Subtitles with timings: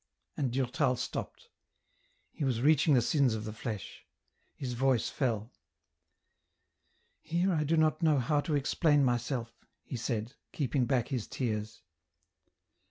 [0.35, 1.49] And Durtal stopped.
[2.31, 4.03] He was reaching the sins of the flesh.
[4.55, 5.53] His voice fell."
[7.21, 9.53] Here I do not know how to explain myself,"
[9.83, 11.83] he said, keeping back his tears.